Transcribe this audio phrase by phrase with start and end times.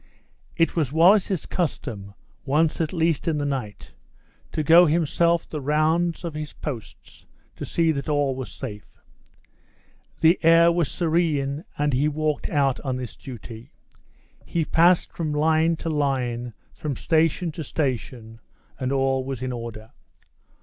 [0.57, 3.93] It was Wallace's custom, once at least in the night,
[4.51, 8.87] to go himself the rounds of his posts, to see that all was safe.
[10.21, 13.69] The air was serene and he walked out on this duty.
[14.43, 18.39] He passed from line to line, from station to station,
[18.79, 19.91] and all was in order.